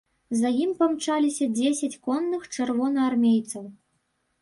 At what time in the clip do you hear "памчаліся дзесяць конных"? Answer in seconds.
0.79-2.51